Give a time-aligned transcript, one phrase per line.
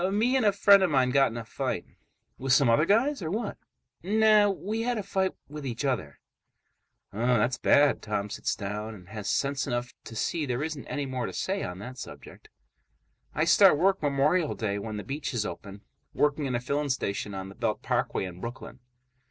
[0.11, 1.85] "Me and a friend of mine got in a fight."
[2.39, 3.57] "With some other guys or what?"
[4.01, 4.49] "Nah.
[4.49, 6.17] We had a fight with each other."
[7.13, 11.27] "Um, that's bad." Tom sits down and has sense enough to see there isn't anymore
[11.27, 12.49] to say on that subject.
[13.35, 15.81] "I start work Memorial Day, when the beaches open.
[16.15, 18.79] Working in a filling station on the Belt Parkway in Brooklyn."